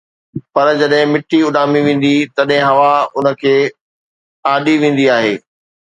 [0.53, 3.55] پر جڏهن مٽي اُڏامي ويندي آهي، تڏهن هوا ان کي
[4.53, 5.33] اُڏي ويندي آهي